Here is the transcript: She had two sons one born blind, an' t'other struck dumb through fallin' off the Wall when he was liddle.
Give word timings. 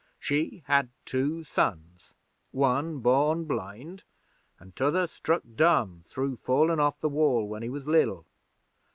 She 0.19 0.63
had 0.65 0.89
two 1.05 1.43
sons 1.43 2.15
one 2.51 3.01
born 3.01 3.45
blind, 3.45 4.03
an' 4.59 4.71
t'other 4.71 5.05
struck 5.05 5.43
dumb 5.53 6.05
through 6.07 6.37
fallin' 6.37 6.79
off 6.79 6.99
the 7.01 7.07
Wall 7.09 7.47
when 7.47 7.61
he 7.61 7.69
was 7.69 7.85
liddle. 7.85 8.25